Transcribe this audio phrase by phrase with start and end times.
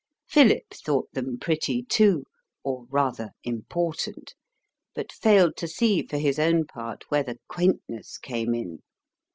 [0.27, 2.25] Philip thought them pretty, too
[2.63, 4.33] (or rather, important),
[4.95, 8.81] but failed to see for his own part where the quaintness came in.